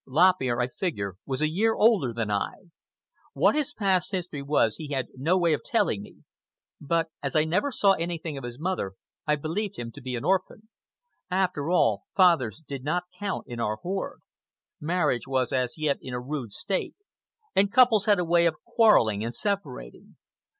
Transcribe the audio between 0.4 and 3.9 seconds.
Ear, I figure, was a year older than I. What his